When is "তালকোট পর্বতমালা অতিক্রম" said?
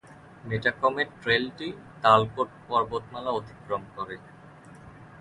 2.03-3.81